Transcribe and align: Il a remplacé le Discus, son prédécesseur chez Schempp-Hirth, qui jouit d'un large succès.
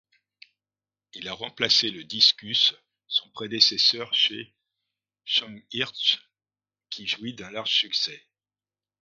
Il 1.13 1.27
a 1.27 1.33
remplacé 1.33 1.91
le 1.91 2.03
Discus, 2.03 2.73
son 3.05 3.29
prédécesseur 3.29 4.11
chez 4.15 4.51
Schempp-Hirth, 5.25 6.23
qui 6.89 7.05
jouit 7.05 7.35
d'un 7.35 7.51
large 7.51 7.71
succès. 7.71 8.25